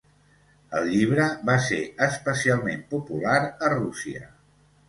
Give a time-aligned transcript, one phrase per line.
[0.79, 4.27] El llibre va ser especialment popular a Rússia.